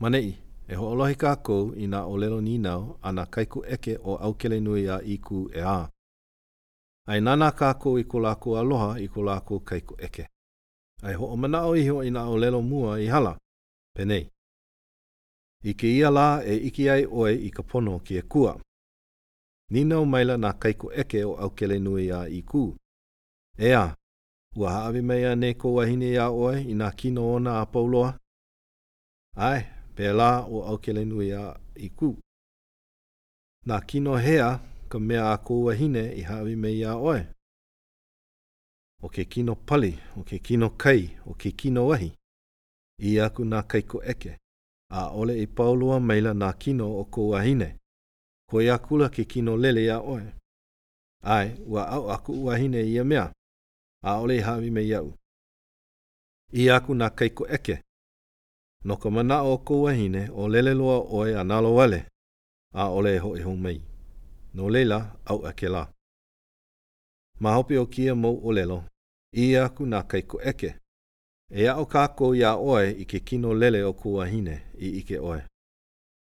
Manei, 0.00 0.36
e 0.68 0.76
ho 0.76 0.90
alohi 0.92 1.14
kākou 1.16 1.70
i 1.80 1.86
nā 1.88 2.02
o 2.04 2.16
lelo 2.20 2.36
nīnau 2.44 2.96
ana 3.10 3.22
kaiku 3.32 3.62
eke 3.76 3.94
o 4.04 4.18
aukele 4.28 4.58
nui 4.60 4.82
a 4.92 4.98
iku 5.12 5.46
e 5.54 5.62
ā. 5.64 5.76
Ai 7.08 7.20
nana 7.24 7.46
kākou 7.60 7.96
i 7.98 8.04
ko 8.04 8.20
lākou 8.20 8.58
aloha 8.60 8.98
i 9.00 9.06
ko 9.14 9.22
lākou 9.24 9.62
kaiku 9.64 9.96
eke. 10.08 10.26
Ai 11.02 11.14
ho 11.16 11.28
o 11.32 11.36
mana 11.36 11.62
o 11.64 11.72
iho 11.80 12.02
i 12.04 12.10
nā 12.12 12.24
o 12.28 12.36
lelo 12.36 12.60
mua 12.62 12.98
i 13.00 13.06
hala, 13.08 13.32
penei. 13.96 14.26
I 15.64 15.72
ke 15.74 15.88
ia 15.94 16.10
lā 16.12 16.42
e 16.44 16.56
iki 16.68 16.90
ai 16.92 17.06
oe 17.06 17.32
i 17.48 17.48
ka 17.50 17.62
pono 17.62 17.96
ki 18.00 18.18
e 18.20 18.24
kua. 18.32 18.52
Nīnau 19.72 20.04
maila 20.06 20.36
nā 20.38 20.50
kaiku 20.60 20.90
eke 20.92 21.22
o 21.24 21.38
aukele 21.46 21.78
nui 21.80 22.10
a 22.12 22.26
iku. 22.28 22.66
E 23.58 23.72
ā, 23.80 23.86
ua 24.56 24.74
haawi 24.76 25.00
mea 25.02 25.32
nei 25.36 25.54
kou 25.56 25.78
wahine 25.80 26.10
ia 26.12 26.28
oe 26.30 26.60
i 26.60 26.74
nā 26.76 26.90
kino 26.96 27.30
ona 27.32 27.56
a 27.62 27.64
pauloa. 27.72 28.12
Ai, 29.36 29.64
pēlā 29.96 30.30
o 30.52 30.60
aukele 30.68 31.04
nui 31.08 31.30
a 31.32 31.56
i 31.76 31.88
kū. 31.88 32.12
Nā 33.66 33.80
kino 33.88 34.16
hea 34.20 34.50
ka 34.90 34.98
mea 34.98 35.30
a 35.32 35.38
kōua 35.44 35.74
hine 35.74 36.02
i 36.18 36.22
hawi 36.28 36.56
me 36.56 36.70
ia 36.74 36.92
oe. 36.96 37.22
O 39.02 39.08
ke 39.08 39.24
kino 39.24 39.54
pali, 39.54 39.92
o 40.16 40.22
ke 40.22 40.38
kino 40.38 40.68
kai, 40.70 41.08
o 41.26 41.34
ke 41.34 41.50
kino 41.52 41.86
wahi. 41.88 42.12
I 43.00 43.18
aku 43.20 43.44
nā 43.44 43.62
kaiko 43.68 44.00
eke, 44.08 44.38
a 44.92 45.08
ole 45.12 45.34
i 45.42 45.46
paulua 45.46 45.98
meila 46.00 46.32
nā 46.34 46.52
kino 46.58 46.86
o 47.00 47.04
kōua 47.10 47.42
hine. 47.44 47.72
Ko 48.50 48.60
ia 48.62 48.78
kula 48.78 49.08
ke 49.10 49.24
kino 49.24 49.56
lele 49.56 49.82
ia 49.84 49.98
oe. 50.00 50.22
Ai, 51.24 51.56
ua 51.66 51.88
au 51.90 52.10
aku 52.10 52.32
ua 52.44 52.56
hine 52.56 52.80
ia 52.86 53.04
mea, 53.04 53.32
a 54.04 54.18
ole 54.20 54.36
i 54.36 54.40
hawi 54.40 54.70
me 54.70 54.82
iau. 54.86 55.12
I 56.52 56.70
aku 56.70 56.94
nā 56.94 57.08
kaiko 57.10 57.48
eke, 57.48 57.82
no 58.86 58.96
ka 58.96 59.10
mana 59.10 59.42
o 59.42 59.58
kouahine 59.58 60.30
o 60.34 60.48
lele 60.48 60.74
loa 60.74 60.98
oe 61.18 61.34
a 61.40 61.44
nalo 61.44 61.74
wale, 61.74 62.04
a 62.74 62.88
ole 62.88 63.16
e 63.16 63.18
hoi 63.18 63.42
hong 63.42 63.56
mei. 63.60 63.80
No 64.54 64.68
leila 64.70 64.98
au 65.24 65.46
a 65.46 65.52
ke 65.52 65.68
la. 65.68 65.88
Ma 67.40 67.54
hopi 67.56 67.76
o 67.78 67.86
kia 67.86 68.14
mou 68.14 68.40
o 68.46 68.50
lelo, 68.52 68.84
i 69.34 69.56
a 69.56 69.68
ku 69.68 69.86
nā 69.86 70.02
kai 70.08 70.22
ko 70.22 70.38
eke. 70.40 70.70
E 71.52 71.66
a 71.66 71.74
o 71.80 71.84
kāko 71.86 72.34
i 72.36 72.42
a 72.44 72.56
oe 72.56 72.86
i 73.02 73.04
ke 73.04 73.20
kino 73.28 73.54
lele 73.54 73.82
o 73.82 73.92
kouahine 73.92 74.56
i 74.78 74.88
ike 75.00 75.18
oe. 75.18 75.40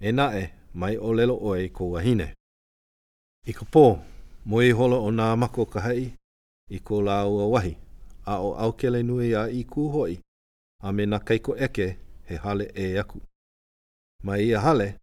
E 0.00 0.12
na 0.12 0.26
e, 0.38 0.44
mai 0.74 0.96
o 0.96 1.12
lelo 1.12 1.38
oe 1.42 1.64
i 1.64 1.70
kouahine. 1.70 2.28
I 3.46 3.52
ka 3.52 3.64
pō, 3.64 3.84
mo 4.46 4.62
i 4.62 4.70
holo 4.70 5.00
o 5.04 5.10
nā 5.10 5.32
mako 5.36 5.66
kahai 5.66 6.04
i 6.70 6.78
ko 6.80 7.00
lā 7.02 7.22
ua 7.26 7.48
wahi, 7.54 7.74
a 8.26 8.38
o 8.40 8.54
aukele 8.54 9.02
nui 9.02 9.32
a 9.34 9.48
i 9.50 9.64
kūhoi, 9.64 10.18
a 10.82 10.92
me 10.92 11.06
nā 11.06 11.18
kai 11.24 11.38
ko 11.38 11.56
eke 11.56 11.88
he 12.26 12.36
hale 12.36 12.64
e 12.74 12.98
aku. 12.98 13.20
Mai 14.22 14.48
ia 14.48 14.60
hale, 14.60 14.98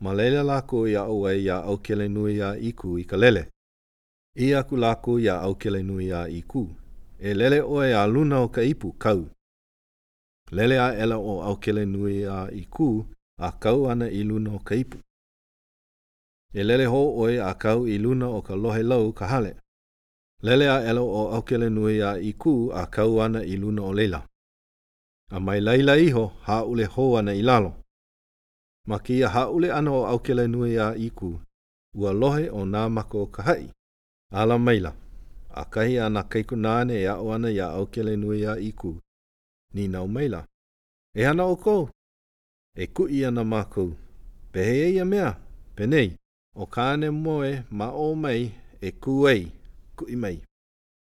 ma 0.00 0.14
leila 0.14 0.42
lako 0.42 0.88
ia 0.88 1.00
au 1.00 1.28
e 1.28 1.40
ia 1.42 1.56
au 1.62 1.78
kele 1.78 2.08
nui 2.08 2.34
ia 2.36 2.56
iku 2.58 2.98
i 2.98 3.04
ka 3.04 3.16
lele. 3.16 3.48
I 4.36 4.54
aku 4.54 4.76
lako 4.76 5.18
ia 5.20 5.40
au 5.40 5.54
kele 5.54 5.82
nui 5.82 6.04
ia 6.06 6.28
iku, 6.28 6.62
e 7.28 7.34
lele 7.34 7.60
oe 7.60 7.94
a 7.94 8.06
luna 8.06 8.40
o 8.42 8.48
ka 8.48 8.62
ipu 8.62 8.92
kau. 8.92 9.28
Lele 10.50 10.78
a 10.80 10.92
ela 10.94 11.16
o 11.18 11.42
au 11.42 11.56
kele 11.58 11.84
nui 11.86 12.18
ia 12.20 12.48
iku, 12.52 13.06
a 13.38 13.52
kau 13.52 13.88
ana 13.90 14.08
i 14.10 14.22
luna 14.24 14.50
o 14.54 14.58
ka 14.58 14.74
ipu. 14.74 14.98
E 16.54 16.62
lele 16.64 16.86
ho 16.86 17.02
oe 17.22 17.40
a 17.40 17.54
kau 17.54 17.86
i 17.86 17.98
luna 17.98 18.26
o 18.28 18.42
ka 18.42 18.54
lohe 18.54 18.82
lau 18.82 19.12
ka 19.12 19.26
hale. 19.26 19.52
Lele 20.42 20.68
a 20.70 20.80
elo 20.90 21.02
o 21.06 21.34
aukele 21.34 21.68
nui 21.70 22.00
a 22.02 22.10
iku 22.18 22.70
a 22.72 22.86
kau 22.86 23.20
ana 23.22 23.42
i 23.44 23.56
luna 23.56 23.82
o 23.82 23.92
leila 23.92 24.26
a 25.34 25.38
mai 25.46 25.60
laila 25.60 25.96
iho 25.96 26.26
ha 26.46 26.64
ule 26.64 26.84
hoana 26.84 27.32
i 27.34 27.42
lalo. 27.42 27.72
Ma 28.88 28.98
kia 28.98 29.28
ha 29.28 29.48
ule 29.50 29.72
ana 29.72 29.90
o 29.92 30.06
aukele 30.06 30.46
nui 30.48 30.78
a 30.78 30.94
iku, 31.06 31.40
ua 31.94 32.12
lohe 32.12 32.50
o 32.50 32.60
nā 32.64 32.88
mako 32.88 33.22
o 33.22 33.26
kahai. 33.26 33.70
Ala 34.32 34.58
maila, 34.58 34.92
a 35.50 35.64
kahi 35.64 35.98
ana 36.00 36.22
keiku 36.22 36.56
nāne 36.56 36.92
e 36.94 37.06
ao 37.06 37.32
ana 37.34 37.50
ia 37.50 37.66
aukele 37.68 38.16
nui 38.16 38.46
a 38.46 38.56
iku, 38.58 39.00
ni 39.74 39.88
nau 39.88 40.08
maila. 40.08 40.46
E 41.16 41.24
ana 41.26 41.44
o 41.46 41.56
kou, 41.56 41.88
e 42.76 42.86
ku 42.86 43.08
i 43.08 43.24
ana 43.26 43.44
mākou, 43.44 43.96
pehe 44.52 44.76
e 44.88 44.92
ia 44.94 45.04
mea, 45.04 45.32
penei, 45.76 46.16
o 46.54 46.64
kāne 46.66 47.10
moe 47.10 47.64
ma 47.70 47.90
o 47.92 48.14
mai 48.14 48.52
e 48.80 48.90
ku 48.92 49.28
ei, 49.28 49.52
ku 49.96 50.06
i 50.08 50.16
mai. 50.16 50.40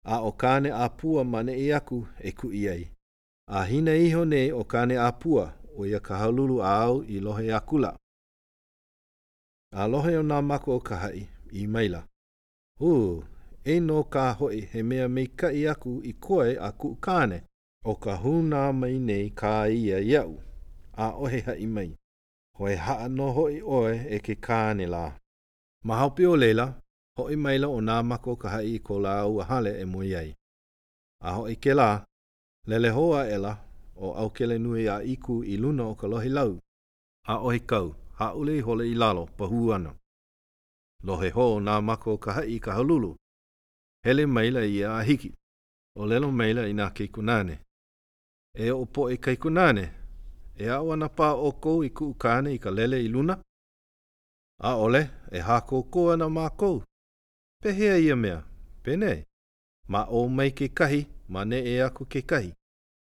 A 0.04 0.22
o 0.22 0.30
kāne 0.32 0.70
a 0.72 0.88
pua 0.88 1.24
mane 1.24 1.54
i 1.54 1.68
e 1.68 1.72
aku 1.72 2.06
e 2.24 2.32
ku 2.32 2.50
i 2.52 2.66
ei 2.68 2.90
a 3.48 3.64
hina 3.64 3.94
iho 3.94 4.24
nei 4.24 4.52
o 4.52 4.64
kane 4.64 4.96
apua 5.00 5.44
o 5.78 5.86
ia 5.86 6.00
kahalulu 6.00 6.62
au 6.62 7.02
i 7.04 7.20
lohe 7.20 7.54
akula. 7.54 7.96
A 9.74 9.86
lohe 9.88 10.16
o 10.16 10.22
nā 10.22 10.42
mako 10.42 10.76
o 10.76 10.80
kahai 10.80 11.28
i 11.52 11.66
maila. 11.66 12.06
Hū, 12.80 13.22
e 13.64 13.80
no 13.80 14.02
ka 14.04 14.32
hoi 14.32 14.60
he 14.72 14.82
mea 14.82 15.08
mei 15.08 15.26
ka 15.26 15.48
i 15.52 15.66
aku 15.68 16.00
i 16.04 16.12
koe 16.12 16.56
a 16.60 16.72
ku 16.72 16.96
kāne 17.00 17.38
o 17.84 17.94
ka 17.94 18.16
hūnā 18.16 18.72
mai 18.72 18.98
nei 18.98 19.30
kā 19.30 19.70
ia 19.70 19.98
iau, 19.98 20.40
a 20.96 21.12
ohe 21.14 21.40
ha 21.46 21.54
i 21.54 21.66
mai. 21.66 21.90
Hoi 22.58 22.76
haa 22.76 23.08
no 23.08 23.30
hoi 23.32 23.60
oe 23.62 24.00
e 24.16 24.18
ke 24.18 24.34
kāne 24.34 24.86
lā. 24.86 25.12
Mahaupi 25.84 26.26
o 26.26 26.36
leila, 26.36 26.74
hoi 27.18 27.36
maila 27.36 27.68
o 27.68 27.80
nā 27.80 28.02
mako 28.02 28.32
o 28.32 28.36
kahai 28.36 28.74
i 28.74 28.78
ko 28.78 28.98
lā 29.00 29.24
ua 29.28 29.44
hale 29.44 29.80
e 29.82 29.84
moiai. 29.84 30.34
A 31.24 31.32
hoi 31.32 31.56
ke 31.56 31.74
lā, 31.74 32.04
Lele 32.66 32.90
hoa 32.90 33.26
ela 33.28 33.58
o 33.96 34.12
au 34.14 34.30
kele 34.30 34.58
nui 34.58 34.88
a 34.88 35.02
iku 35.02 35.44
i 35.44 35.56
luna 35.56 35.84
o 35.84 35.94
ka 35.94 36.06
lohi 36.06 36.28
lau. 36.28 36.58
A 37.28 37.38
ohi 37.38 37.60
kau, 37.60 37.94
ha 38.18 38.34
ule 38.34 38.56
i 38.58 38.60
hole 38.60 38.86
i 38.90 38.94
lalo, 38.94 39.26
pahu 39.26 39.72
ana. 39.74 39.94
Lohe 41.04 41.30
ho 41.30 41.60
nā 41.60 41.80
mako 41.82 42.18
ka 42.18 42.32
hai 42.32 42.58
ka 42.60 42.72
halulu. 42.72 43.16
Hele 44.04 44.26
maila 44.26 44.60
i 44.66 44.82
a 44.84 45.02
hiki. 45.02 45.34
O 45.98 46.06
lelo 46.06 46.30
maila 46.32 46.68
i 46.68 46.72
nā 46.72 46.90
keikunane. 46.92 47.58
E 48.58 48.70
o 48.70 48.84
po 48.84 49.10
e 49.10 49.16
keikunane. 49.16 49.90
E 50.58 50.68
a 50.68 50.80
o 50.80 50.92
ana 50.92 51.06
pā 51.06 51.32
o 51.34 51.52
kou 51.52 51.84
i 51.84 51.90
kuukane 51.90 52.52
i 52.54 52.58
ka 52.58 52.70
lele 52.70 52.98
i 53.04 53.08
luna. 53.08 53.38
A 54.62 54.74
ole, 54.74 55.02
e 55.32 55.38
hā 55.40 55.60
kou 55.68 55.82
kou 55.84 56.10
ana 56.12 56.26
mā 56.28 56.50
kou. 56.56 56.82
Pehea 57.62 57.98
ia 57.98 58.16
mea, 58.16 58.44
pene. 58.82 59.24
Ma 59.88 60.04
o 60.10 60.28
mai 60.28 60.50
ke 60.50 60.68
kahi, 60.68 61.02
mane 61.28 61.58
e 61.62 61.82
aku 61.82 62.04
ke 62.06 62.22
kahi. 62.22 62.52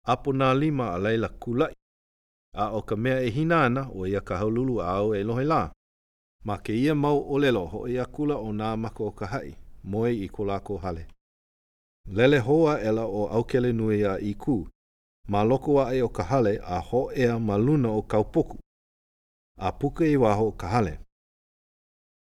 Apo 0.06 0.32
nā 0.32 0.54
lima 0.58 0.94
a 0.94 0.98
leila 0.98 1.28
kulai. 1.28 1.72
A 2.54 2.68
o 2.72 2.82
ka 2.82 2.96
mea 2.96 3.20
e 3.20 3.30
hinana 3.30 3.88
o 3.94 4.06
ia 4.06 4.20
ka 4.20 4.36
haululu 4.38 4.80
a 4.80 4.86
au 4.98 5.14
e 5.14 5.22
lohe 5.22 5.44
lā. 5.44 5.72
Ma 6.44 6.56
ke 6.58 6.72
ia 6.72 6.94
mau 6.94 7.18
o 7.32 7.38
lelo 7.38 7.64
ho 7.66 7.88
ia 7.88 8.02
e 8.02 8.06
kula 8.12 8.36
o 8.36 8.52
nā 8.52 8.76
mako 8.76 9.06
o 9.06 9.10
ka 9.10 9.26
hai, 9.26 9.56
moe 9.84 10.10
i 10.12 10.28
ko 10.28 10.44
lāko 10.44 10.78
hale. 10.82 11.06
Lele 12.08 12.38
hoa 12.38 12.80
ela 12.80 13.04
o 13.04 13.26
aukele 13.28 13.72
nui 13.72 14.04
a 14.04 14.18
i 14.18 14.34
kū. 14.34 14.66
Ma 15.28 15.42
loko 15.44 15.80
a 15.80 15.94
e 15.94 16.02
o 16.02 16.08
ka 16.08 16.22
hale 16.22 16.58
a 16.62 16.78
ho 16.80 17.10
ea 17.12 17.38
ma 17.38 17.56
luna 17.56 17.90
o 17.90 18.02
kaupoku. 18.02 18.58
A 19.58 19.72
puka 19.72 20.04
i 20.04 20.16
waho 20.16 20.52
ka 20.52 20.68
hale. 20.68 20.98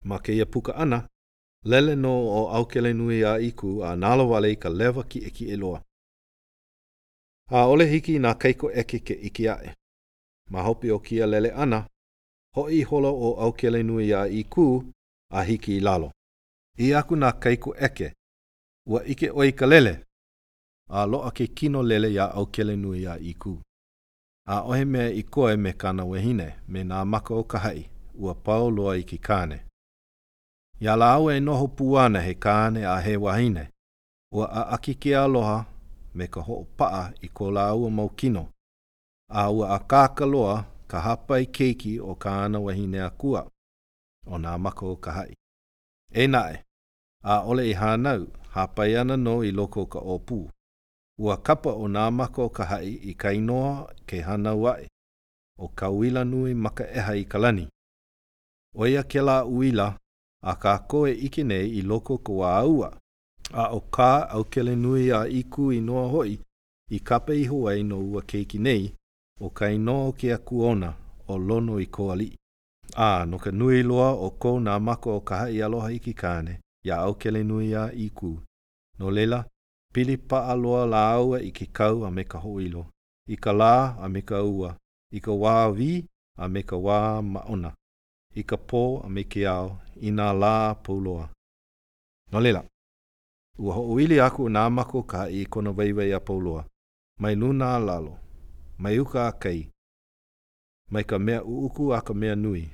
Ma 0.04 0.18
ke 0.18 0.32
ia 0.32 0.46
puka 0.46 0.72
ana, 0.74 1.06
lele 1.70 1.96
no 1.96 2.10
o 2.28 2.48
aukele 2.50 2.92
nui 2.94 3.24
a 3.24 3.38
iku 3.38 3.84
a 3.84 3.96
nalo 3.96 4.28
wale 4.30 4.52
i 4.52 4.56
ka 4.56 4.68
lewa 4.68 5.04
ki 5.04 5.18
eki 5.26 5.44
e 5.52 5.56
loa. 5.56 5.82
A 7.50 7.66
ole 7.66 7.84
hiki 7.90 8.18
nā 8.18 8.34
keiko 8.38 8.70
eke 8.72 8.98
ke 8.98 9.14
iki 9.14 9.48
ae. 9.48 9.74
Ma 10.50 10.62
hopi 10.62 10.90
o 10.90 10.98
kia 10.98 11.26
lele 11.26 11.52
ana, 11.52 11.80
ho 12.56 12.68
i 12.70 12.82
holo 12.82 13.12
o 13.14 13.34
aukele 13.42 13.82
nui 13.82 14.12
a 14.14 14.26
iku 14.26 14.84
a 15.32 15.42
hiki 15.44 15.76
i 15.76 15.80
lalo. 15.80 16.10
I 16.78 16.94
aku 16.94 17.16
nā 17.16 17.32
keiko 17.40 17.74
eke, 17.78 18.14
ua 18.86 19.02
ike 19.06 19.30
o 19.34 19.44
i 19.44 19.52
ka 19.52 19.66
lele, 19.66 19.94
a 20.90 21.06
loa 21.06 21.30
ke 21.30 21.46
kino 21.46 21.82
lele 21.82 22.12
ia 22.12 22.30
aukele 22.34 22.76
nui 22.76 23.06
a 23.06 23.18
iku. 23.20 23.58
A 24.48 24.62
ohe 24.62 24.84
mea 24.84 25.08
i 25.12 25.22
koe 25.22 25.56
me 25.56 25.72
kana 25.72 26.04
wehine 26.04 26.52
me 26.68 26.82
nā 26.82 27.04
mako 27.04 27.38
o 27.40 27.44
kahai, 27.44 27.88
ua 28.18 28.34
pao 28.34 28.70
loa 28.70 28.96
i 28.96 29.04
ki 29.04 29.16
kāne. 29.18 29.67
Ia 30.80 30.96
la 30.96 31.12
au 31.12 31.30
e 31.30 31.40
noho 31.40 31.68
puana 31.68 32.20
he 32.20 32.34
kāne 32.34 32.86
a 32.86 33.00
he 33.00 33.16
wahine. 33.16 33.68
Ua 34.32 34.46
a 34.46 34.62
aki 34.74 34.94
ke 34.94 35.16
aloha 35.16 35.66
me 36.14 36.26
ka 36.26 36.40
ho 36.40 36.66
paa 36.76 37.10
i 37.22 37.28
ko 37.28 37.50
la 37.50 37.68
au 37.70 37.86
a 37.86 37.90
maukino. 37.90 38.48
A 39.28 39.50
ua 39.50 39.74
a 39.74 39.78
kākaloa 39.78 40.64
ka 40.86 41.00
hapa 41.00 41.40
i 41.40 41.46
keiki 41.46 41.98
o 42.00 42.14
kāna 42.14 42.58
wahine 42.62 43.00
a 43.02 43.10
kua. 43.10 43.42
O 44.26 44.38
nā 44.38 44.58
mako 44.58 44.92
o 44.92 44.96
ka 44.96 45.10
hai. 45.10 45.34
E 46.14 46.26
nae, 46.26 46.62
a 47.24 47.42
ole 47.42 47.66
i 47.70 47.74
hānau, 47.74 48.28
hapa 48.54 48.86
i 48.88 48.96
ana 48.96 49.16
no 49.16 49.42
i 49.42 49.50
loko 49.50 49.86
ka 49.86 49.98
opu. 49.98 50.48
Ua 51.18 51.36
kapa 51.42 51.70
o 51.72 51.88
nā 51.88 52.10
mako 52.12 52.44
o 52.44 52.48
ka 52.48 52.64
hai 52.64 52.94
i 53.10 53.14
kainoa 53.14 53.90
ke 54.06 54.20
hana 54.22 54.54
wae. 54.54 54.88
O 55.58 55.68
ka 55.68 55.90
uila 55.90 56.24
nui 56.24 56.54
maka 56.54 56.86
eha 56.92 57.14
i 57.14 57.24
kalani. 57.24 57.68
Oia 58.76 59.02
ke 59.02 59.20
la 59.20 59.42
uila, 59.44 59.96
a 60.42 60.52
ka 60.62 60.72
koe 60.90 61.10
ike 61.10 61.42
nei 61.44 61.68
i 61.78 61.82
loko 61.82 62.18
ko 62.26 62.32
a 62.44 62.52
aua. 62.62 62.88
A 63.52 63.64
o 63.78 63.80
kā 63.96 64.10
au 64.36 64.44
kele 64.52 64.74
nui 64.76 65.08
a 65.12 65.22
iku 65.40 65.70
i 65.72 65.80
noa 65.80 66.08
hoi, 66.12 66.38
i 66.90 66.98
kape 67.00 67.32
i 67.34 67.44
hoai 67.48 67.82
no 67.82 67.98
ua 68.10 68.22
keiki 68.30 68.58
nei, 68.58 68.90
o 69.40 69.48
ka 69.50 69.70
inoa 69.72 70.04
o 70.08 70.12
kia 70.12 70.38
kuona, 70.38 70.90
o 71.28 71.36
lono 71.38 71.78
i 71.80 71.86
koali. 71.86 72.28
A, 72.94 73.24
no 73.28 73.38
ka 73.38 73.50
nui 73.50 73.82
loa 73.82 74.10
o 74.12 74.28
kō 74.40 74.52
nā 74.66 74.76
mako 74.80 75.16
o 75.16 75.20
kaha 75.20 75.48
i 75.50 75.62
aloha 75.62 75.88
iki 75.98 76.12
kāne, 76.14 76.58
ia 76.84 76.96
au 77.06 77.14
kele 77.14 77.42
nui 77.44 77.72
a 77.74 77.88
iku. 77.92 78.36
No 78.98 79.10
lela, 79.10 79.40
pili 79.94 80.16
paa 80.16 80.54
loa 80.54 80.84
la 80.86 81.02
aua 81.12 81.40
i 81.42 81.50
ke 81.52 81.66
kau 81.72 82.04
a 82.04 82.10
me 82.10 82.24
ka 82.24 82.38
hoilo, 82.44 82.84
i 83.28 83.36
ka 83.36 83.52
lā 83.52 83.74
a 84.04 84.08
me 84.08 84.22
ka 84.22 84.42
ua, 84.44 84.76
i 85.12 85.20
ka 85.20 85.32
wā 85.32 85.56
vi 85.74 86.04
a 86.36 86.48
me 86.48 86.62
ka 86.62 86.76
wā 86.76 86.98
maona 87.22 87.72
i 88.34 88.42
ka 88.44 88.56
pō 88.56 88.82
a 89.04 89.08
me 89.14 89.22
ke 89.24 89.44
ao 89.46 89.70
i 90.08 90.12
nā 90.20 90.26
lā 90.42 90.52
pūloa. 90.86 91.26
Nō 92.32 92.42
lela, 92.44 92.62
ua 93.58 93.74
ho 93.76 93.82
uili 93.94 94.20
aku 94.26 94.48
nā 94.56 94.64
mako 94.76 95.02
ka 95.10 95.28
i 95.28 95.44
kona 95.46 95.70
weiwei 95.78 96.12
a 96.18 96.20
pūloa, 96.20 96.64
mai 97.20 97.34
luna 97.34 97.72
a 97.76 97.82
lalo, 97.86 98.14
mai 98.78 98.98
uka 98.98 99.26
a 99.26 99.32
kei, 99.42 99.62
mai 100.90 101.04
ka 101.04 101.18
mea 101.18 101.42
uuku 101.44 101.92
a 101.96 102.00
ka 102.02 102.14
mea 102.14 102.36
nui, 102.36 102.64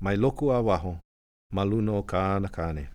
mai 0.00 0.16
loku 0.16 0.52
a 0.56 0.60
waho, 0.68 0.94
ma 1.54 1.62
luna 1.70 1.92
o 2.00 2.02
ka 2.12 2.18
ana 2.36 2.48
kāne. 2.58 2.86